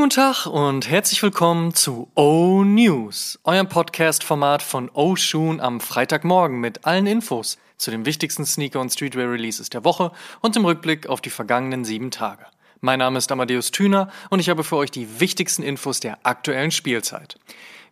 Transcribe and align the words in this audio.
Schönen 0.00 0.08
guten 0.08 0.22
Tag 0.32 0.46
und 0.46 0.88
herzlich 0.88 1.22
willkommen 1.22 1.74
zu 1.74 2.10
O 2.14 2.64
News, 2.64 3.38
eurem 3.44 3.68
Podcast-Format 3.68 4.62
von 4.62 4.90
O 4.94 5.14
Shoon 5.14 5.60
am 5.60 5.78
Freitagmorgen 5.78 6.58
mit 6.58 6.86
allen 6.86 7.06
Infos 7.06 7.58
zu 7.76 7.90
den 7.90 8.06
wichtigsten 8.06 8.46
Sneaker- 8.46 8.80
und 8.80 8.88
Streetwear-Releases 8.88 9.68
der 9.68 9.84
Woche 9.84 10.10
und 10.40 10.56
im 10.56 10.64
Rückblick 10.64 11.06
auf 11.06 11.20
die 11.20 11.28
vergangenen 11.28 11.84
sieben 11.84 12.10
Tage. 12.10 12.46
Mein 12.80 13.00
Name 13.00 13.18
ist 13.18 13.30
Amadeus 13.30 13.72
Thüner 13.72 14.08
und 14.30 14.38
ich 14.40 14.48
habe 14.48 14.64
für 14.64 14.76
euch 14.76 14.90
die 14.90 15.20
wichtigsten 15.20 15.62
Infos 15.62 16.00
der 16.00 16.16
aktuellen 16.22 16.70
Spielzeit. 16.70 17.38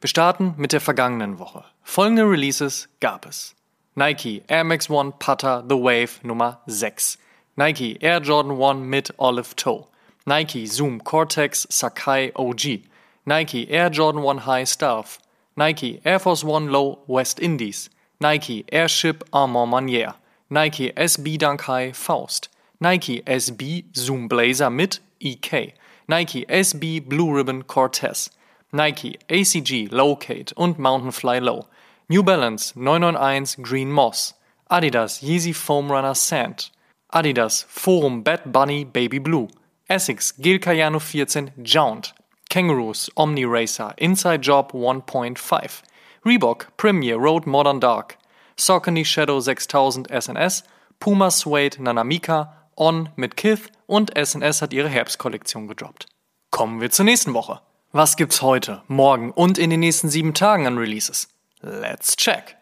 Wir 0.01 0.09
starten 0.09 0.55
mit 0.57 0.73
der 0.73 0.81
vergangenen 0.81 1.39
Woche. 1.39 1.63
Folgende 1.83 2.23
Releases 2.23 2.89
gab 3.01 3.27
es. 3.27 3.55
Nike 3.97 4.43
Air 4.49 4.65
Max 4.65 4.89
One 4.89 5.13
Putter 5.19 5.63
The 5.69 5.77
Wave 5.77 6.27
Nummer 6.27 6.63
6. 6.65 7.19
Nike 7.57 7.99
Air 8.01 8.23
Jordan 8.23 8.59
1 8.59 8.87
mit 8.87 9.13
Olive 9.19 9.55
Toe. 9.57 9.85
Nike 10.29 10.67
Zoom 10.67 11.01
Cortex 11.01 11.67
Sakai 11.71 12.33
OG, 12.37 12.83
Nike 13.25 13.71
Air 13.71 13.89
Jordan 13.89 14.21
1 14.21 14.39
High 14.41 14.65
Stealth, 14.65 15.19
Nike 15.57 16.03
Air 16.05 16.19
Force 16.19 16.45
One 16.45 16.71
Low 16.71 16.99
West 17.07 17.41
Indies, 17.41 17.89
Nike 18.21 18.67
Airship 18.71 19.25
Armand 19.33 19.73
Manier, 19.73 20.17
Nike 20.51 20.93
SB 20.93 21.39
Dunk 21.39 21.63
High 21.63 21.93
Faust, 21.93 22.51
Nike 22.79 23.23
SB 23.23 23.85
Zoom 23.97 24.29
Blazer 24.29 24.69
mit 24.69 25.01
EK, 25.19 25.73
Nike 26.07 26.45
SB 26.45 27.09
Blue 27.09 27.35
Ribbon 27.35 27.63
Cortez, 27.63 28.29
Nike 28.71 29.17
ACG 29.31 29.89
Lowcate 29.89 30.53
und 30.59 30.79
Mountain 30.79 31.13
Fly 31.13 31.39
Low, 31.39 31.69
New 32.11 32.23
Balance 32.23 32.77
991 32.77 33.63
Green 33.63 33.91
Moss, 33.91 34.35
Adidas 34.71 35.23
Yeezy 35.23 35.55
Foam 35.55 35.91
Runner 35.91 36.15
Sand, 36.15 36.69
Adidas 37.15 37.65
Forum 37.65 38.23
Bad 38.23 38.53
Bunny 38.53 38.85
Baby 38.85 39.21
Blue, 39.21 39.49
Essex 39.89 40.37
Gil 40.37 40.59
Cayano 40.59 41.01
14 41.01 41.53
Jaunt, 41.65 42.15
Kangaroos 42.51 43.11
Omni 43.17 43.47
Racer 43.47 43.95
Inside 43.97 44.43
Job 44.43 44.73
1.5, 44.73 45.83
Reebok 46.27 46.67
Premier 46.77 47.17
Road 47.17 47.47
Modern 47.47 47.81
Dark, 47.81 48.19
Saucony 48.57 49.05
Shadow 49.05 49.41
6000 49.41 50.09
SNS, 50.11 50.65
Puma 51.01 51.31
Suede 51.31 51.83
Nanamika, 51.83 52.53
On 52.77 53.09
mit 53.17 53.37
Kith 53.37 53.71
und 53.87 54.13
SNS 54.15 54.61
hat 54.61 54.75
ihre 54.75 54.91
Herbstkollektion 54.91 55.69
gedroppt. 55.69 56.07
Kommen 56.51 56.83
wir 56.83 56.91
zur 56.91 57.07
nächsten 57.07 57.33
Woche. 57.33 57.61
Was 57.91 58.17
gibt's 58.17 58.43
heute, 58.43 58.83
morgen 58.89 59.31
und 59.31 59.57
in 59.57 59.71
den 59.71 59.81
nächsten 59.81 60.11
sieben 60.11 60.35
Tagen 60.35 60.67
an 60.67 60.77
Releases? 60.77 61.29
Let's 61.63 62.15
check! 62.15 62.58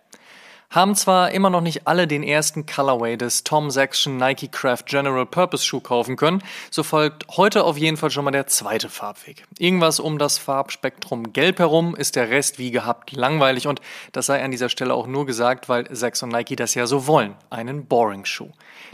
Haben 0.71 0.95
zwar 0.95 1.31
immer 1.31 1.51
noch 1.51 1.61
nicht 1.61 1.87
alle 1.87 2.07
den 2.07 2.23
ersten 2.23 2.67
Colorway 2.67 3.17
des 3.17 3.45
Tom 3.45 3.71
Saxon 3.71 4.17
Nike 4.17 4.49
Craft 4.49 4.85
General 4.87 5.27
Purpose 5.27 5.65
Schuh 5.65 5.81
kaufen 5.81 6.17
können, 6.17 6.43
so 6.71 6.83
folgt 6.83 7.27
heute 7.37 7.65
auf 7.65 7.79
jeden 7.79 7.97
Fall 7.97 8.11
schon 8.11 8.25
mal 8.25 8.31
der 8.31 8.47
zweite 8.47 8.89
Farbweg. 8.89 9.45
Irgendwas 9.59 10.01
um 10.01 10.19
das 10.19 10.39
Farbspektrum 10.39 11.33
gelb 11.33 11.59
herum 11.59 11.95
ist 11.95 12.17
der 12.17 12.31
Rest 12.31 12.59
wie 12.59 12.71
gehabt 12.71 13.13
langweilig 13.13 13.67
und 13.67 13.81
das 14.13 14.27
sei 14.27 14.43
an 14.43 14.51
dieser 14.51 14.69
Stelle 14.69 14.95
auch 14.95 15.07
nur 15.07 15.27
gesagt, 15.27 15.69
weil 15.69 15.87
Sax 15.95 16.23
und 16.23 16.31
Nike 16.31 16.57
das 16.57 16.75
ja 16.75 16.87
so 16.87 17.07
wollen, 17.07 17.35
einen 17.51 17.87
Boring 17.87 18.25
Schuh. 18.25 18.51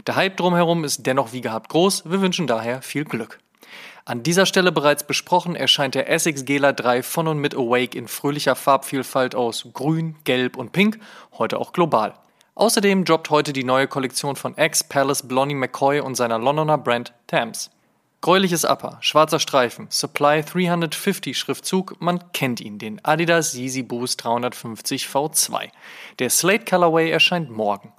Der 0.07 0.15
Hype 0.15 0.37
drumherum 0.37 0.83
ist 0.83 1.05
dennoch 1.05 1.33
wie 1.33 1.41
gehabt 1.41 1.69
groß, 1.69 2.03
wir 2.05 2.21
wünschen 2.21 2.47
daher 2.47 2.81
viel 2.81 3.05
Glück. 3.05 3.39
An 4.05 4.23
dieser 4.23 4.45
Stelle 4.45 4.71
bereits 4.71 5.05
besprochen 5.05 5.55
erscheint 5.55 5.95
der 5.95 6.09
Essex 6.09 6.43
Gela 6.43 6.73
3 6.73 7.03
von 7.03 7.27
und 7.27 7.39
mit 7.39 7.55
Awake 7.55 7.97
in 7.97 8.07
fröhlicher 8.07 8.55
Farbvielfalt 8.55 9.33
aus 9.33 9.67
Grün, 9.73 10.15
Gelb 10.25 10.57
und 10.57 10.73
Pink, 10.73 10.99
heute 11.37 11.59
auch 11.59 11.71
global. 11.71 12.13
Außerdem 12.55 13.05
droppt 13.05 13.29
heute 13.29 13.53
die 13.53 13.63
neue 13.63 13.87
Kollektion 13.87 14.35
von 14.35 14.57
Ex-Palace 14.57 15.27
Blondie 15.27 15.55
McCoy 15.55 16.01
und 16.01 16.15
seiner 16.15 16.37
Londoner 16.37 16.77
Brand 16.77 17.13
Thames. 17.27 17.71
Gräuliches 18.21 18.63
Upper, 18.63 18.99
schwarzer 19.01 19.39
Streifen, 19.39 19.87
Supply 19.89 20.43
350 20.43 21.37
Schriftzug, 21.37 21.99
man 21.99 22.31
kennt 22.31 22.61
ihn, 22.61 22.79
den 22.79 23.03
Adidas 23.03 23.53
Yeezy 23.53 23.83
Boost 23.83 24.23
350 24.23 25.07
V2. 25.07 25.69
Der 26.19 26.29
Slate 26.29 26.65
Colorway 26.65 27.09
erscheint 27.09 27.49
morgen. 27.49 27.91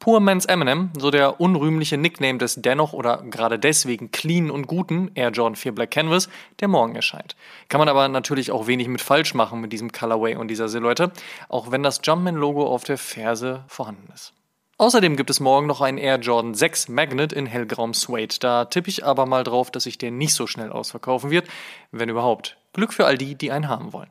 Poor 0.00 0.20
Man's 0.20 0.44
Eminem, 0.44 0.90
so 0.96 1.10
der 1.10 1.40
unrühmliche 1.40 1.98
Nickname 1.98 2.38
des 2.38 2.54
dennoch 2.62 2.92
oder 2.92 3.24
gerade 3.24 3.58
deswegen 3.58 4.12
clean 4.12 4.48
und 4.48 4.68
guten 4.68 5.10
Air 5.14 5.30
Jordan 5.30 5.56
4 5.56 5.74
Black 5.74 5.90
Canvas, 5.90 6.28
der 6.60 6.68
morgen 6.68 6.94
erscheint. 6.94 7.34
Kann 7.68 7.80
man 7.80 7.88
aber 7.88 8.06
natürlich 8.06 8.52
auch 8.52 8.68
wenig 8.68 8.86
mit 8.86 9.00
falsch 9.00 9.34
machen 9.34 9.60
mit 9.60 9.72
diesem 9.72 9.90
Colorway 9.90 10.36
und 10.36 10.48
dieser 10.48 10.68
Silhouette, 10.68 11.10
auch 11.48 11.72
wenn 11.72 11.82
das 11.82 12.00
Jumpman-Logo 12.04 12.64
auf 12.64 12.84
der 12.84 12.96
Ferse 12.96 13.64
vorhanden 13.66 14.08
ist. 14.14 14.34
Außerdem 14.76 15.16
gibt 15.16 15.30
es 15.30 15.40
morgen 15.40 15.66
noch 15.66 15.80
einen 15.80 15.98
Air 15.98 16.20
Jordan 16.20 16.54
6 16.54 16.86
Magnet 16.88 17.32
in 17.32 17.46
hellgrauem 17.46 17.92
Suede. 17.92 18.36
Da 18.38 18.66
tippe 18.66 18.90
ich 18.90 19.04
aber 19.04 19.26
mal 19.26 19.42
drauf, 19.42 19.72
dass 19.72 19.82
sich 19.82 19.98
der 19.98 20.12
nicht 20.12 20.34
so 20.34 20.46
schnell 20.46 20.70
ausverkaufen 20.70 21.32
wird, 21.32 21.48
wenn 21.90 22.08
überhaupt. 22.08 22.56
Glück 22.72 22.92
für 22.92 23.04
all 23.04 23.18
die, 23.18 23.34
die 23.34 23.50
einen 23.50 23.68
haben 23.68 23.92
wollen. 23.92 24.10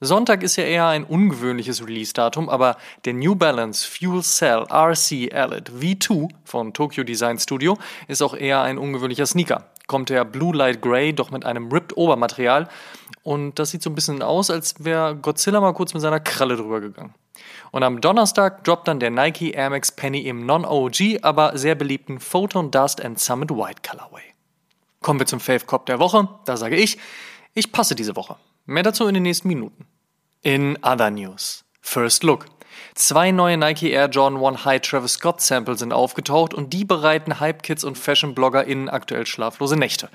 Sonntag 0.00 0.44
ist 0.44 0.54
ja 0.54 0.62
eher 0.62 0.86
ein 0.86 1.02
ungewöhnliches 1.02 1.84
Release-Datum, 1.84 2.48
aber 2.48 2.76
der 3.04 3.14
New 3.14 3.34
Balance 3.34 3.84
Fuel 3.84 4.22
Cell 4.22 4.64
RC 4.70 5.32
Elite 5.32 5.72
V2 5.72 6.28
von 6.44 6.72
Tokyo 6.72 7.02
Design 7.02 7.36
Studio 7.40 7.76
ist 8.06 8.22
auch 8.22 8.34
eher 8.34 8.62
ein 8.62 8.78
ungewöhnlicher 8.78 9.26
Sneaker. 9.26 9.64
Kommt 9.88 10.10
der 10.10 10.24
Blue 10.24 10.54
Light 10.54 10.82
Gray 10.82 11.12
doch 11.12 11.32
mit 11.32 11.44
einem 11.44 11.72
Ripped 11.72 11.96
Obermaterial 11.96 12.68
und 13.24 13.58
das 13.58 13.70
sieht 13.72 13.82
so 13.82 13.90
ein 13.90 13.96
bisschen 13.96 14.22
aus, 14.22 14.50
als 14.50 14.84
wäre 14.84 15.16
Godzilla 15.16 15.60
mal 15.60 15.74
kurz 15.74 15.94
mit 15.94 16.00
seiner 16.00 16.20
Kralle 16.20 16.56
drüber 16.56 16.80
gegangen. 16.80 17.14
Und 17.72 17.82
am 17.82 18.00
Donnerstag 18.00 18.62
droppt 18.62 18.86
dann 18.86 19.00
der 19.00 19.10
Nike 19.10 19.50
Air 19.50 19.70
Max 19.70 19.90
Penny 19.90 20.20
im 20.28 20.46
Non-OG, 20.46 21.18
aber 21.22 21.58
sehr 21.58 21.74
beliebten 21.74 22.20
Photon 22.20 22.70
Dust 22.70 23.04
and 23.04 23.18
Summit 23.18 23.50
White 23.50 23.82
Colorway. 23.82 24.22
Kommen 25.02 25.18
wir 25.18 25.26
zum 25.26 25.40
Fave 25.40 25.66
Cop 25.66 25.86
der 25.86 25.98
Woche. 25.98 26.28
Da 26.44 26.56
sage 26.56 26.76
ich, 26.76 26.98
ich 27.54 27.72
passe 27.72 27.96
diese 27.96 28.14
Woche. 28.14 28.36
Mehr 28.70 28.82
dazu 28.82 29.06
in 29.06 29.14
den 29.14 29.22
nächsten 29.22 29.48
Minuten. 29.48 29.86
In 30.42 30.76
other 30.82 31.10
news. 31.10 31.64
First 31.80 32.22
Look. 32.22 32.44
Zwei 32.94 33.30
neue 33.30 33.56
Nike 33.56 33.92
Air 33.92 34.10
Jordan 34.10 34.44
1 34.44 34.66
High 34.66 34.82
Travis 34.82 35.14
Scott 35.14 35.40
Samples 35.40 35.78
sind 35.78 35.94
aufgetaucht 35.94 36.52
und 36.52 36.74
die 36.74 36.84
bereiten 36.84 37.40
Hype-Kids 37.40 37.82
und 37.82 37.96
Fashion-BloggerInnen 37.96 38.90
aktuell 38.90 39.24
schlaflose 39.24 39.78
Nächte. 39.78 40.10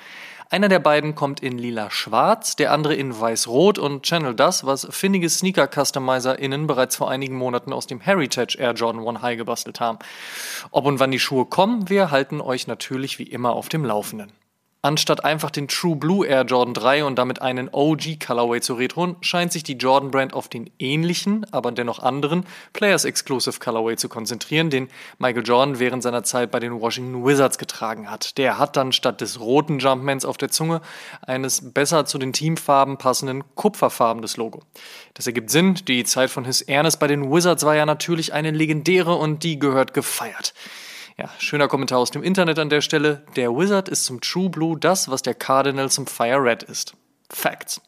Einer 0.52 0.70
der 0.70 0.78
beiden 0.78 1.16
kommt 1.16 1.40
in 1.40 1.58
lila-schwarz, 1.58 2.56
der 2.56 2.72
andere 2.72 2.94
in 2.94 3.20
weiß-rot 3.20 3.80
und 3.80 4.04
channel 4.04 4.36
das, 4.36 4.68
was 4.68 4.88
findige 4.92 5.32
Sneaker-CustomiserInnen 5.32 6.68
bereits 6.68 6.96
vor 6.96 7.10
einigen 7.10 7.36
Monaten 7.36 7.74
aus 7.74 7.88
dem 7.88 8.02
Heritage 8.02 8.60
Air 8.60 8.74
Jordan 8.74 9.08
1 9.08 9.24
High 9.24 9.38
gebastelt 9.38 9.80
haben. 9.80 9.98
Ob 10.70 10.86
und 10.86 11.00
wann 11.00 11.10
die 11.10 11.18
Schuhe 11.18 11.46
kommen, 11.46 11.90
wir 11.90 12.12
halten 12.12 12.40
euch 12.40 12.68
natürlich 12.68 13.18
wie 13.18 13.24
immer 13.24 13.54
auf 13.54 13.68
dem 13.68 13.84
Laufenden. 13.84 14.32
Anstatt 14.86 15.24
einfach 15.24 15.50
den 15.50 15.70
True 15.70 15.96
Blue 15.96 16.28
Air 16.28 16.42
Jordan 16.42 16.74
3 16.74 17.06
und 17.06 17.16
damit 17.16 17.42
einen 17.42 17.70
OG 17.72 18.20
Colorway 18.20 18.60
zu 18.60 18.74
retronen, 18.74 19.16
scheint 19.22 19.54
sich 19.54 19.64
die 19.64 19.78
Jordan 19.78 20.12
Brand 20.12 20.34
auf 20.34 20.50
den 20.50 20.70
ähnlichen, 20.78 21.46
aber 21.54 21.72
dennoch 21.72 22.00
anderen 22.00 22.46
Players 22.74 23.06
Exclusive 23.06 23.62
Colorway 23.62 23.96
zu 23.96 24.10
konzentrieren, 24.10 24.70
den 24.70 24.90
Michael 25.20 25.48
Jordan 25.48 25.80
während 25.80 26.04
seiner 26.04 26.26
Zeit 26.26 26.52
bei 26.52 26.60
den 26.60 26.82
Washington 26.82 27.26
Wizards 27.26 27.58
getragen 27.58 28.12
hat. 28.12 28.38
Der 28.38 28.58
hat 28.58 28.76
dann 28.76 28.92
statt 28.92 29.22
des 29.22 29.40
roten 29.40 29.80
Jumpmans 29.80 30.26
auf 30.26 30.36
der 30.36 30.50
Zunge 30.50 30.82
eines 31.22 31.72
besser 31.72 32.06
zu 32.06 32.18
den 32.18 32.34
Teamfarben 32.34 32.98
passenden 32.98 33.46
kupferfarbenes 33.56 34.36
Logo. 34.36 34.64
Das 35.14 35.26
ergibt 35.28 35.50
Sinn, 35.50 35.76
die 35.88 36.04
Zeit 36.04 36.30
von 36.30 36.44
His 36.44 36.62
Ernest 36.62 37.00
bei 37.00 37.08
den 37.08 37.32
Wizards 37.32 37.64
war 37.64 37.78
ja 37.78 37.86
natürlich 37.86 38.34
eine 38.34 38.52
legendäre 38.52 39.16
und 39.16 39.44
die 39.44 39.60
gehört 39.60 39.94
gefeiert. 39.94 40.54
Ja, 41.18 41.30
schöner 41.38 41.68
Kommentar 41.68 42.00
aus 42.00 42.12
dem 42.12 42.24
Internet 42.24 42.58
an 42.58 42.70
der 42.70 42.82
Stelle. 42.82 43.26
Der 43.36 43.52
Wizard 43.56 43.88
ist 43.88 44.06
zum 44.06 44.20
True 44.20 44.50
Blue 44.50 44.80
das, 44.80 45.10
was 45.10 45.22
der 45.22 45.36
Cardinal 45.36 45.92
zum 45.92 46.08
Fire 46.08 46.44
Red 46.44 46.64
ist. 46.64 46.96
Facts. 47.30 47.82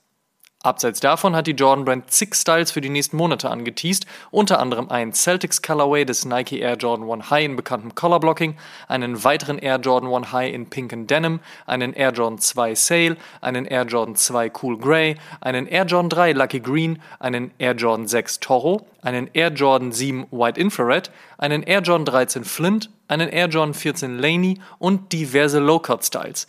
Abseits 0.65 0.99
davon 0.99 1.35
hat 1.35 1.45
die 1.45 1.51
Jordan 1.51 1.85
Brand 1.85 2.09
zig 2.09 2.33
Styles 2.33 2.71
für 2.71 2.81
die 2.81 2.89
nächsten 2.89 3.17
Monate 3.17 3.51
angeteased, 3.51 4.07
unter 4.31 4.59
anderem 4.59 4.89
ein 4.89 5.13
Celtics 5.13 5.61
Colorway 5.61 6.05
des 6.05 6.25
Nike 6.25 6.59
Air 6.59 6.75
Jordan 6.75 7.07
1 7.07 7.29
High 7.29 7.45
in 7.45 7.55
bekanntem 7.55 7.93
Color 7.93 8.19
Blocking, 8.19 8.57
einen 8.87 9.23
weiteren 9.23 9.59
Air 9.59 9.77
Jordan 9.77 10.11
1 10.11 10.31
High 10.31 10.51
in 10.51 10.67
Pink 10.67 10.91
and 10.91 11.11
Denim, 11.11 11.39
einen 11.67 11.93
Air 11.93 12.13
Jordan 12.13 12.39
2 12.39 12.73
Sail, 12.73 13.17
einen 13.41 13.65
Air 13.65 13.85
Jordan 13.85 14.15
2 14.15 14.51
Cool 14.59 14.79
Grey, 14.79 15.17
einen 15.39 15.67
Air 15.67 15.85
Jordan 15.85 16.09
3 16.09 16.31
Lucky 16.31 16.59
Green, 16.61 16.99
einen 17.19 17.51
Air 17.59 17.75
Jordan 17.75 18.07
6 18.07 18.39
Toro, 18.39 18.87
einen 19.03 19.29
Air 19.33 19.51
Jordan 19.51 19.91
7 19.91 20.25
White 20.31 20.59
Infrared, 20.59 21.11
einen 21.37 21.61
Air 21.61 21.81
Jordan 21.81 22.05
13 22.05 22.43
Flint, 22.43 22.89
einen 23.07 23.29
Air 23.29 23.49
Jordan 23.49 23.75
14 23.75 24.17
Laney 24.17 24.59
und 24.79 25.13
diverse 25.13 25.59
Low-Cut-Styles. 25.59 26.47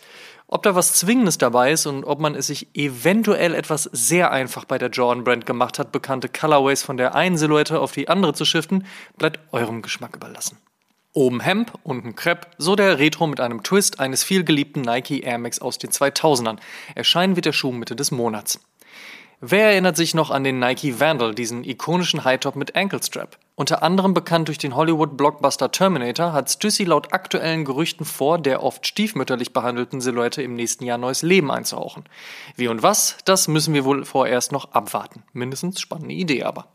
Ob 0.49 0.63
da 0.63 0.75
was 0.75 0.93
Zwingendes 0.93 1.37
dabei 1.37 1.73
ist 1.73 1.85
und 1.87 2.05
ob 2.05 2.19
man 2.19 2.33
es 2.33 2.47
sich 2.47 2.67
eventuell 2.73 3.53
etwas 3.53 3.83
sehr 3.91 4.31
einfach 4.31 4.63
bei 4.63 4.77
der 4.77 4.89
Jordan 4.89 5.25
Brand 5.25 5.45
gemacht 5.45 5.77
hat, 5.77 5.91
bekannte 5.91 6.29
Colorways 6.29 6.83
von 6.83 6.95
der 6.95 7.15
einen 7.15 7.37
Silhouette 7.37 7.81
auf 7.81 7.91
die 7.91 8.07
andere 8.07 8.33
zu 8.33 8.45
shiften, 8.45 8.85
bleibt 9.17 9.41
eurem 9.51 9.81
Geschmack 9.81 10.15
überlassen. 10.15 10.57
Oben 11.11 11.41
Hemp, 11.41 11.73
unten 11.83 12.15
Crepe, 12.15 12.47
so 12.57 12.77
der 12.77 12.97
Retro 12.97 13.27
mit 13.27 13.41
einem 13.41 13.61
Twist 13.61 13.99
eines 13.99 14.23
vielgeliebten 14.23 14.83
Nike 14.83 15.19
Air 15.19 15.39
Max 15.39 15.59
aus 15.59 15.79
den 15.79 15.89
2000ern. 15.89 16.59
Erscheinen 16.95 17.35
wird 17.35 17.45
der 17.45 17.53
Schuh 17.53 17.73
Mitte 17.73 17.95
des 17.97 18.11
Monats. 18.11 18.59
Wer 19.41 19.71
erinnert 19.71 19.97
sich 19.97 20.13
noch 20.13 20.31
an 20.31 20.45
den 20.45 20.59
Nike 20.59 20.99
Vandal, 20.99 21.35
diesen 21.35 21.65
ikonischen 21.65 22.23
High-Top 22.23 22.55
mit 22.55 22.75
Ankle 22.75 23.03
Strap? 23.03 23.37
Unter 23.59 23.81
anderem 23.81 24.13
bekannt 24.13 24.49
durch 24.49 24.59
den 24.59 24.75
Hollywood-Blockbuster 24.75 25.71
Terminator 25.71 26.31
hat 26.31 26.47
Stussy 26.47 26.83
laut 26.83 27.11
aktuellen 27.11 27.65
Gerüchten 27.65 28.05
vor, 28.05 28.37
der 28.37 28.61
oft 28.61 28.85
stiefmütterlich 28.85 29.51
behandelten 29.51 29.99
Silhouette 29.99 30.43
im 30.43 30.53
nächsten 30.53 30.85
Jahr 30.85 30.99
neues 30.99 31.23
Leben 31.23 31.49
einzuhauchen. 31.49 32.03
Wie 32.55 32.67
und 32.67 32.83
was, 32.83 33.17
das 33.25 33.47
müssen 33.47 33.73
wir 33.73 33.83
wohl 33.83 34.05
vorerst 34.05 34.51
noch 34.51 34.73
abwarten. 34.73 35.23
Mindestens 35.33 35.81
spannende 35.81 36.13
Idee 36.13 36.43
aber. 36.43 36.67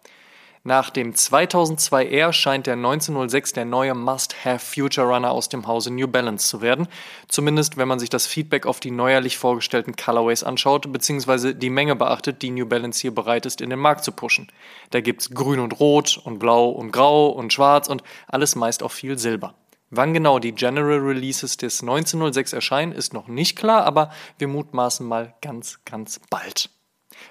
Nach 0.64 0.90
dem 0.90 1.12
2002R 1.12 2.32
scheint 2.32 2.68
der 2.68 2.74
1906 2.74 3.52
der 3.52 3.64
neue 3.64 3.94
Must-Have 3.94 4.60
Future 4.60 5.08
Runner 5.08 5.32
aus 5.32 5.48
dem 5.48 5.66
Hause 5.66 5.90
New 5.92 6.06
Balance 6.06 6.46
zu 6.46 6.60
werden. 6.60 6.86
Zumindest 7.26 7.78
wenn 7.78 7.88
man 7.88 7.98
sich 7.98 8.10
das 8.10 8.28
Feedback 8.28 8.64
auf 8.64 8.78
die 8.78 8.92
neuerlich 8.92 9.38
vorgestellten 9.38 9.96
Colorways 9.96 10.44
anschaut, 10.44 10.92
beziehungsweise 10.92 11.56
die 11.56 11.68
Menge 11.68 11.96
beachtet, 11.96 12.42
die 12.42 12.50
New 12.50 12.64
Balance 12.64 13.00
hier 13.00 13.12
bereit 13.12 13.44
ist, 13.44 13.60
in 13.60 13.70
den 13.70 13.80
Markt 13.80 14.04
zu 14.04 14.12
pushen. 14.12 14.52
Da 14.90 15.00
gibt's 15.00 15.30
grün 15.30 15.58
und 15.58 15.80
rot 15.80 16.20
und 16.22 16.38
blau 16.38 16.68
und 16.68 16.92
grau 16.92 17.30
und 17.30 17.52
schwarz 17.52 17.88
und 17.88 18.04
alles 18.28 18.54
meist 18.54 18.84
auch 18.84 18.92
viel 18.92 19.18
Silber. 19.18 19.54
Wann 19.90 20.14
genau 20.14 20.38
die 20.38 20.52
General 20.52 21.00
Releases 21.00 21.56
des 21.56 21.80
1906 21.80 22.52
erscheinen, 22.52 22.92
ist 22.92 23.12
noch 23.12 23.26
nicht 23.26 23.58
klar, 23.58 23.84
aber 23.84 24.12
wir 24.38 24.46
mutmaßen 24.46 25.04
mal 25.04 25.34
ganz, 25.40 25.80
ganz 25.84 26.20
bald. 26.30 26.70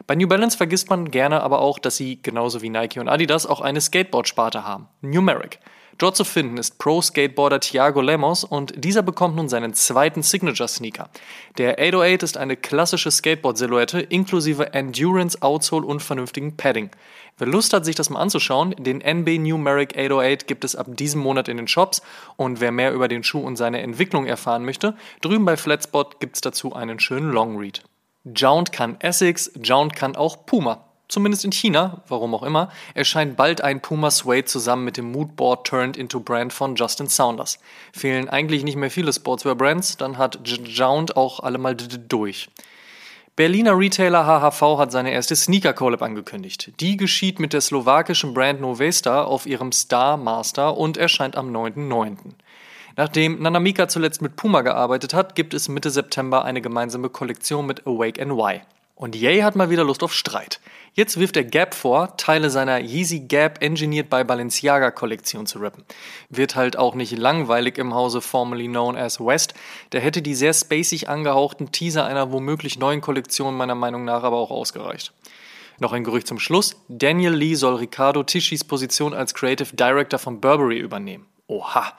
Bei 0.08 0.16
New 0.16 0.28
Balance 0.28 0.58
vergisst 0.58 0.90
man 0.90 1.12
gerne 1.12 1.42
aber 1.42 1.60
auch, 1.60 1.80
dass 1.80 1.98
sie, 1.98 2.22
genauso 2.22 2.62
wie 2.62 2.70
Nike 2.70 3.00
und 3.00 3.08
Adidas, 3.08 3.46
auch 3.46 3.62
eine 3.62 3.82
Skateboard-Sparte 3.82 4.64
haben, 4.66 4.88
Numeric. 5.02 5.60
Dort 6.02 6.16
zu 6.16 6.24
finden 6.24 6.58
ist 6.58 6.80
Pro-Skateboarder 6.80 7.60
Thiago 7.60 8.02
Lemos 8.02 8.44
und 8.44 8.74
dieser 8.76 9.04
bekommt 9.04 9.36
nun 9.36 9.50
seinen 9.50 9.76
zweiten 9.76 10.24
Signature-Sneaker. 10.24 11.10
Der 11.60 11.74
808 11.74 12.24
ist 12.24 12.38
eine 12.38 12.58
klassische 12.58 13.12
Skateboard-Silhouette 13.12 14.00
inklusive 14.00 14.74
Endurance, 14.74 15.40
Outsole 15.42 15.86
und 15.86 16.02
vernünftigen 16.02 16.58
Padding. 16.58 16.90
Wer 17.38 17.48
Lust 17.48 17.74
hat, 17.74 17.86
sich 17.86 17.96
das 17.96 18.10
mal 18.10 18.20
anzuschauen, 18.20 18.74
den 18.80 19.02
NB 19.02 19.38
Numeric 19.38 19.96
808 19.96 20.48
gibt 20.48 20.64
es 20.64 20.76
ab 20.76 20.88
diesem 20.90 21.22
Monat 21.22 21.48
in 21.48 21.58
den 21.58 21.68
Shops 21.68 22.02
und 22.36 22.62
wer 22.62 22.72
mehr 22.72 22.94
über 22.94 23.08
den 23.08 23.24
Schuh 23.24 23.42
und 23.42 23.56
seine 23.56 23.82
Entwicklung 23.82 24.26
erfahren 24.26 24.66
möchte, 24.66 24.96
drüben 25.22 25.46
bei 25.46 25.56
Flatspot 25.56 26.20
gibt 26.20 26.36
es 26.36 26.42
dazu 26.42 26.74
einen 26.74 27.00
schönen 27.00 27.32
Longread. 27.32 27.84
Jount 28.24 28.72
kann 28.72 29.00
Essex, 29.00 29.52
Jount 29.62 29.96
kann 29.96 30.16
auch 30.16 30.46
Puma. 30.46 30.86
Zumindest 31.08 31.44
in 31.44 31.52
China, 31.52 32.04
warum 32.08 32.34
auch 32.34 32.44
immer, 32.44 32.70
erscheint 32.94 33.36
bald 33.36 33.62
ein 33.62 33.82
Puma 33.82 34.12
Suede 34.12 34.46
zusammen 34.46 34.86
mit 34.86 34.96
dem 34.96 35.12
Moodboard 35.12 35.68
Turned 35.68 35.98
into 35.98 36.22
Brand 36.22 36.54
von 36.54 36.76
Justin 36.76 37.08
Saunders. 37.08 37.60
Fehlen 37.92 38.30
eigentlich 38.30 38.64
nicht 38.64 38.78
mehr 38.78 38.92
viele 38.92 39.12
Sportswear-Brands, 39.12 39.98
dann 39.98 40.18
hat 40.18 40.40
Jount 40.48 41.18
auch 41.18 41.42
alle 41.42 41.58
mal 41.58 41.76
durch. 41.76 42.48
Berliner 43.36 43.78
Retailer 43.78 44.26
HHV 44.26 44.78
hat 44.78 44.92
seine 44.92 45.12
erste 45.12 45.36
Sneaker 45.36 45.74
Collab 45.74 46.02
angekündigt. 46.02 46.74
Die 46.80 46.96
geschieht 46.96 47.40
mit 47.40 47.54
der 47.54 47.62
slowakischen 47.62 48.34
Brand 48.34 48.62
Novesta 48.62 49.24
auf 49.24 49.46
ihrem 49.46 49.72
Star 49.72 50.16
Master 50.16 50.78
und 50.78 50.96
erscheint 50.96 51.36
am 51.36 51.50
9.9. 51.50 52.18
Nachdem 52.98 53.42
Nanamika 53.42 53.88
zuletzt 53.88 54.22
mit 54.22 54.36
Puma 54.36 54.62
gearbeitet 54.62 55.14
hat, 55.14 55.36
gibt 55.36 55.54
es 55.54 55.70
Mitte 55.70 55.90
September 55.90 56.46
eine 56.46 56.62
gemeinsame 56.62 57.10
Kollektion 57.10 57.66
mit 57.66 57.88
Awake 57.88 58.26
NY. 58.26 58.62
Und 59.02 59.16
Ye 59.16 59.44
hat 59.44 59.56
mal 59.56 59.72
wieder 59.72 59.84
Lust 59.84 60.04
auf 60.04 60.14
Streit. 60.14 60.60
Jetzt 60.94 61.20
wirft 61.20 61.36
er 61.36 61.44
Gap 61.44 61.74
vor, 61.74 62.18
Teile 62.18 62.52
seiner 62.52 62.80
Yeezy 62.80 63.22
Gap 63.22 63.64
Engineered 63.64 64.12
by 64.12 64.24
Balenciaga 64.24 64.92
Kollektion 64.92 65.48
zu 65.48 65.58
rappen. 65.58 65.86
Wird 66.30 66.56
halt 66.56 66.78
auch 66.78 66.94
nicht 66.94 67.18
langweilig 67.18 67.80
im 67.80 67.96
Hause 67.96 68.22
formerly 68.22 68.68
known 68.68 68.96
as 68.96 69.20
West. 69.20 69.56
Der 69.92 70.02
hätte 70.02 70.22
die 70.22 70.36
sehr 70.36 70.54
spacig 70.54 71.10
angehauchten 71.10 71.72
Teaser 71.72 72.06
einer 72.06 72.32
womöglich 72.32 72.78
neuen 72.78 73.02
Kollektion 73.02 73.56
meiner 73.56 73.74
Meinung 73.74 74.06
nach 74.06 74.22
aber 74.22 74.38
auch 74.38 74.52
ausgereicht. 74.52 75.14
Noch 75.80 75.94
ein 75.94 76.04
Gerücht 76.04 76.28
zum 76.28 76.38
Schluss. 76.38 76.76
Daniel 76.88 77.34
Lee 77.34 77.56
soll 77.56 77.78
Ricardo 77.78 78.22
Tischis 78.22 78.64
Position 78.64 79.16
als 79.16 79.34
Creative 79.34 79.76
Director 79.76 80.20
von 80.20 80.40
Burberry 80.40 80.78
übernehmen. 80.78 81.26
Oha. 81.48 81.94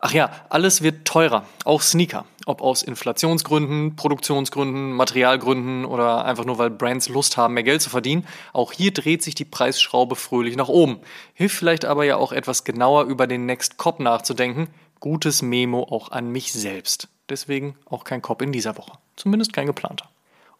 Ach 0.00 0.12
ja, 0.12 0.30
alles 0.48 0.82
wird 0.82 1.06
teurer, 1.06 1.44
auch 1.64 1.82
Sneaker. 1.82 2.24
Ob 2.44 2.60
aus 2.60 2.82
Inflationsgründen, 2.82 3.96
Produktionsgründen, 3.96 4.92
Materialgründen 4.92 5.84
oder 5.84 6.24
einfach 6.24 6.44
nur 6.44 6.58
weil 6.58 6.70
Brands 6.70 7.08
Lust 7.08 7.36
haben, 7.36 7.54
mehr 7.54 7.64
Geld 7.64 7.82
zu 7.82 7.90
verdienen. 7.90 8.26
Auch 8.52 8.72
hier 8.72 8.92
dreht 8.92 9.22
sich 9.22 9.34
die 9.34 9.44
Preisschraube 9.44 10.14
fröhlich 10.14 10.56
nach 10.56 10.68
oben. 10.68 11.00
Hilft 11.34 11.56
vielleicht 11.56 11.84
aber 11.84 12.04
ja 12.04 12.16
auch 12.16 12.32
etwas 12.32 12.62
genauer 12.64 13.04
über 13.04 13.26
den 13.26 13.46
Next 13.46 13.78
Cop 13.78 13.98
nachzudenken. 13.98 14.68
Gutes 15.00 15.42
Memo 15.42 15.82
auch 15.82 16.12
an 16.12 16.30
mich 16.30 16.52
selbst. 16.52 17.08
Deswegen 17.28 17.76
auch 17.86 18.04
kein 18.04 18.22
Cop 18.22 18.42
in 18.42 18.52
dieser 18.52 18.76
Woche. 18.76 18.92
Zumindest 19.16 19.52
kein 19.52 19.66
geplanter. 19.66 20.08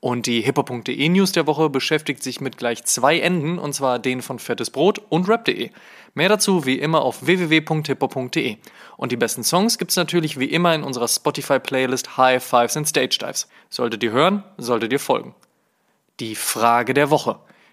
Und 0.06 0.26
die 0.26 0.40
hippo.de 0.40 1.08
News 1.08 1.32
der 1.32 1.48
Woche 1.48 1.68
beschäftigt 1.68 2.22
sich 2.22 2.40
mit 2.40 2.58
gleich 2.58 2.84
zwei 2.84 3.18
Enden, 3.18 3.58
und 3.58 3.72
zwar 3.72 3.98
den 3.98 4.22
von 4.22 4.38
Fettes 4.38 4.70
Brot 4.70 5.00
und 5.08 5.28
rap.de. 5.28 5.70
Mehr 6.14 6.28
dazu 6.28 6.64
wie 6.64 6.78
immer 6.78 7.02
auf 7.02 7.26
www.hippo.de. 7.26 8.56
Und 8.96 9.10
die 9.10 9.16
besten 9.16 9.42
Songs 9.42 9.78
gibt's 9.78 9.96
natürlich 9.96 10.38
wie 10.38 10.44
immer 10.44 10.76
in 10.76 10.84
unserer 10.84 11.08
Spotify-Playlist 11.08 12.16
High 12.18 12.40
Fives 12.40 12.76
and 12.76 12.86
Stage 12.86 13.18
Dives. 13.20 13.48
Solltet 13.68 14.00
ihr 14.04 14.12
hören, 14.12 14.44
solltet 14.58 14.92
ihr 14.92 15.00
folgen. 15.00 15.34
Die 16.20 16.36
Frage 16.36 16.94
der 16.94 17.10
Woche. 17.10 17.40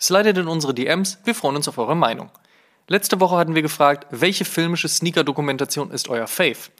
Slidet 0.00 0.38
in 0.38 0.48
unsere 0.48 0.72
DMs, 0.72 1.18
wir 1.24 1.34
freuen 1.34 1.56
uns 1.56 1.68
auf 1.68 1.76
eure 1.76 1.94
Meinung. 1.94 2.30
Letzte 2.88 3.20
Woche 3.20 3.36
hatten 3.36 3.54
wir 3.54 3.62
gefragt, 3.62 4.06
welche 4.10 4.46
filmische 4.46 4.88
Sneaker-Dokumentation 4.88 5.90
ist 5.90 6.08
euer 6.08 6.26
Fave? 6.26 6.70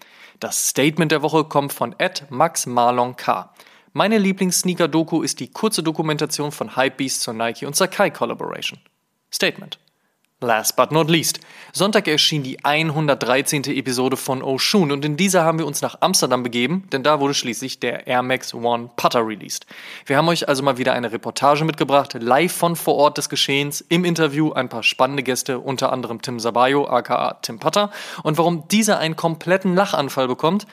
Das 0.41 0.71
Statement 0.71 1.13
der 1.13 1.23
Woche 1.23 1.45
kommt 1.45 1.73
von 1.73 1.95
Ed 1.99 2.25
Max 2.31 2.65
Marlon 2.65 3.17
K. 3.17 3.53
Meine 3.93 4.17
Lieblings-Sneaker-Doku 4.17 5.23
ist 5.23 5.39
die 5.41 5.51
kurze 5.51 5.83
Dokumentation 5.83 6.51
von 6.51 6.77
Hypebeast 6.77 7.21
zur 7.21 7.35
Nike 7.35 7.67
und 7.67 7.77
Sakai 7.77 8.11
Collaboration. 8.11 8.81
Statement. 9.31 9.79
Last 10.43 10.75
but 10.75 10.91
not 10.91 11.11
least. 11.11 11.39
Sonntag 11.75 12.09
erschien 12.09 12.43
die 12.43 12.65
113. 12.65 13.65
Episode 13.65 14.17
von 14.17 14.43
Oshun 14.43 14.91
und 14.91 15.05
in 15.05 15.19
dieser 15.19 15.45
haben 15.45 15.59
wir 15.59 15.67
uns 15.67 15.83
nach 15.83 15.99
Amsterdam 16.01 16.43
begeben, 16.43 16.89
denn 16.93 17.03
da 17.03 17.21
wurde 17.21 17.35
schließlich 17.35 17.79
der 17.79 18.07
Air 18.07 18.23
Max 18.23 18.55
One 18.55 18.89
Putter 18.97 19.27
released. 19.27 19.67
Wir 20.07 20.17
haben 20.17 20.29
euch 20.29 20.49
also 20.49 20.63
mal 20.63 20.79
wieder 20.79 20.95
eine 20.95 21.13
Reportage 21.13 21.67
mitgebracht, 21.67 22.15
live 22.19 22.53
von 22.53 22.75
vor 22.75 22.95
Ort 22.95 23.19
des 23.19 23.29
Geschehens, 23.29 23.83
im 23.83 24.07
Interview 24.07 24.51
ein 24.53 24.71
paar 24.71 24.83
spannende 24.83 25.23
Gäste, 25.23 25.59
unter 25.59 25.93
anderem 25.93 26.23
Tim 26.23 26.41
Sabayo, 26.41 26.89
aka 26.89 27.35
Tim 27.43 27.59
Putter, 27.59 27.91
und 28.23 28.39
warum 28.39 28.67
dieser 28.69 28.99
einen 28.99 29.17
kompletten 29.17 29.75
Lachanfall 29.75 30.27
bekommt, 30.27 30.67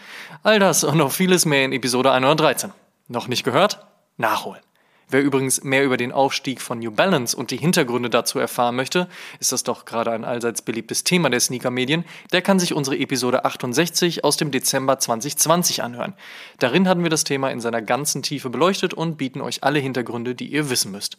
all 0.44 0.60
das 0.60 0.86
und 0.86 0.98
noch 0.98 1.12
vieles 1.12 1.46
mehr 1.46 1.66
in 1.66 1.74
Episode 1.74 2.14
113. 2.14 2.72
Noch 3.10 3.28
nicht 3.28 3.44
gehört? 3.44 3.86
Nachholen. 4.16 4.62
Wer 5.10 5.24
übrigens 5.24 5.64
mehr 5.64 5.86
über 5.86 5.96
den 5.96 6.12
Aufstieg 6.12 6.60
von 6.60 6.80
New 6.80 6.92
Balance 6.92 7.38
und 7.38 7.52
die 7.52 7.58
Hintergründe 7.58 8.10
dazu 8.10 8.40
erfahren 8.40 8.76
möchte, 8.76 9.08
ist 9.40 9.54
das 9.54 9.64
doch 9.64 9.86
gerade 9.86 10.12
ein 10.12 10.26
allseits 10.26 10.62
beliebtes 10.62 11.06
Thema 11.06 11.30
der 11.30 11.40
Sneaker-Medien, 11.40 12.04
der 12.34 12.42
kann 12.42 12.60
sich 12.60 12.74
unsere 12.74 12.98
Episode 12.98 13.46
68 13.46 14.26
aus 14.26 14.36
dem 14.36 14.52
Dezember 14.52 15.00
2020 15.00 15.82
anhören. 15.82 16.14
Darin 16.60 16.90
hatten 16.90 17.04
wir 17.04 17.10
das 17.10 17.24
Thema 17.24 17.52
in 17.52 17.62
seiner 17.62 17.82
ganzen 17.82 18.22
Tiefe 18.22 18.50
beleuchtet 18.50 18.94
und 18.94 19.16
bieten 19.16 19.40
euch 19.40 19.64
alle 19.64 19.80
Hintergründe, 19.80 20.36
die 20.36 20.48
ihr 20.48 20.70
wissen 20.70 20.92
müsst. 20.92 21.18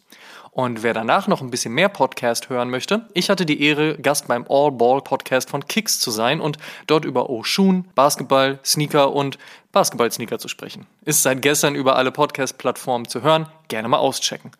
Und 0.51 0.83
wer 0.83 0.93
danach 0.93 1.27
noch 1.27 1.41
ein 1.41 1.51
bisschen 1.51 1.73
mehr 1.73 1.89
Podcast 1.89 2.49
hören 2.49 2.69
möchte, 2.69 3.05
ich 3.13 3.29
hatte 3.29 3.45
die 3.45 3.61
Ehre, 3.63 3.97
Gast 3.97 4.27
beim 4.27 4.45
All 4.49 4.71
Ball 4.71 5.01
Podcast 5.01 5.49
von 5.49 5.67
Kicks 5.67 5.99
zu 5.99 6.11
sein 6.11 6.41
und 6.41 6.57
dort 6.87 7.05
über 7.05 7.29
Oshun, 7.29 7.85
Basketball, 7.95 8.59
Sneaker 8.65 9.13
und 9.13 9.37
Basketball-Sneaker 9.71 10.39
zu 10.39 10.47
sprechen. 10.47 10.87
Ist 11.05 11.23
seit 11.23 11.41
gestern 11.41 11.75
über 11.75 11.95
alle 11.95 12.11
Podcast-Plattformen 12.11 13.07
zu 13.07 13.21
hören, 13.21 13.47
gerne 13.67 13.87
mal 13.87 13.97
auschecken. 13.97 14.51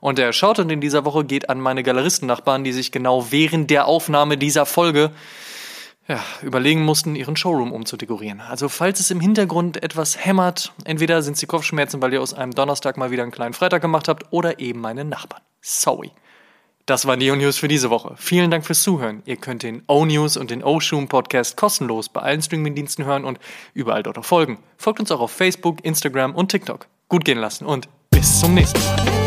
Und 0.00 0.18
der 0.18 0.32
Shoutout 0.32 0.68
in 0.68 0.80
dieser 0.80 1.04
Woche 1.04 1.24
geht 1.24 1.50
an 1.50 1.60
meine 1.60 1.82
Galeristennachbarn, 1.82 2.64
die 2.64 2.72
sich 2.72 2.92
genau 2.92 3.30
während 3.30 3.70
der 3.70 3.86
Aufnahme 3.86 4.36
dieser 4.36 4.66
Folge 4.66 5.10
ja, 6.08 6.24
überlegen 6.42 6.82
mussten, 6.84 7.14
ihren 7.14 7.36
Showroom 7.36 7.72
umzudekorieren. 7.72 8.40
Also 8.40 8.68
falls 8.68 8.98
es 8.98 9.10
im 9.10 9.20
Hintergrund 9.20 9.82
etwas 9.82 10.24
hämmert, 10.24 10.72
entweder 10.84 11.22
sind 11.22 11.34
es 11.34 11.40
die 11.40 11.46
Kopfschmerzen, 11.46 12.00
weil 12.00 12.14
ihr 12.14 12.22
aus 12.22 12.34
einem 12.34 12.52
Donnerstag 12.52 12.96
mal 12.96 13.10
wieder 13.10 13.22
einen 13.22 13.32
kleinen 13.32 13.54
Freitag 13.54 13.82
gemacht 13.82 14.08
habt, 14.08 14.24
oder 14.30 14.58
eben 14.58 14.80
meine 14.80 15.04
Nachbarn. 15.04 15.42
Sorry. 15.60 16.10
Das 16.86 17.06
war 17.06 17.16
Neo 17.16 17.36
News 17.36 17.58
für 17.58 17.68
diese 17.68 17.90
Woche. 17.90 18.14
Vielen 18.16 18.50
Dank 18.50 18.64
fürs 18.64 18.82
Zuhören. 18.82 19.22
Ihr 19.26 19.36
könnt 19.36 19.62
den 19.62 19.82
O-News 19.86 20.38
und 20.38 20.50
den 20.50 20.64
O-Shoom 20.64 21.08
Podcast 21.08 21.58
kostenlos 21.58 22.08
bei 22.08 22.22
allen 22.22 22.40
Streamingdiensten 22.40 23.04
hören 23.04 23.26
und 23.26 23.38
überall 23.74 24.02
dort 24.02 24.16
auch 24.16 24.24
folgen. 24.24 24.58
Folgt 24.78 24.98
uns 24.98 25.10
auch 25.10 25.20
auf 25.20 25.30
Facebook, 25.30 25.84
Instagram 25.84 26.34
und 26.34 26.50
TikTok. 26.50 26.86
Gut 27.10 27.26
gehen 27.26 27.38
lassen 27.38 27.66
und 27.66 27.90
bis 28.10 28.40
zum 28.40 28.54
nächsten 28.54 28.80
Mal. 28.80 29.17